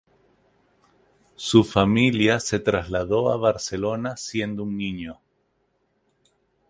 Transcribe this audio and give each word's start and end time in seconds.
Su 1.35 1.63
familia 1.63 2.39
se 2.39 2.57
trasladó 2.57 3.31
a 3.31 3.37
Barcelona 3.37 4.17
siendo 4.17 4.63
un 4.63 4.75
niño. 4.75 5.19